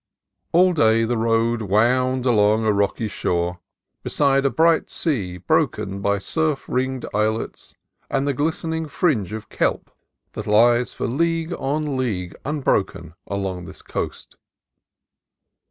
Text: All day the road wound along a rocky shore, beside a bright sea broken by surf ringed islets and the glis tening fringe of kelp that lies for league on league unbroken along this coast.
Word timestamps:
All 0.51 0.73
day 0.73 1.03
the 1.03 1.15
road 1.15 1.61
wound 1.61 2.25
along 2.25 2.65
a 2.65 2.73
rocky 2.73 3.07
shore, 3.07 3.59
beside 4.01 4.45
a 4.45 4.49
bright 4.49 4.89
sea 4.89 5.37
broken 5.37 6.01
by 6.01 6.17
surf 6.17 6.67
ringed 6.67 7.05
islets 7.13 7.75
and 8.09 8.27
the 8.27 8.33
glis 8.33 8.63
tening 8.63 8.89
fringe 8.89 9.31
of 9.31 9.49
kelp 9.49 9.91
that 10.33 10.47
lies 10.47 10.91
for 10.91 11.05
league 11.05 11.53
on 11.53 11.97
league 11.97 12.35
unbroken 12.43 13.13
along 13.27 13.65
this 13.65 13.83
coast. 13.83 14.37